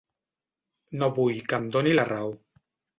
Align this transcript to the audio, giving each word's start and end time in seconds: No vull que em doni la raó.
No 1.03 1.11
vull 1.19 1.45
que 1.53 1.61
em 1.63 1.71
doni 1.79 1.97
la 1.97 2.11
raó. 2.13 2.37